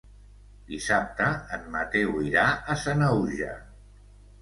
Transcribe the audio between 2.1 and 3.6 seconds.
irà a Sanaüja.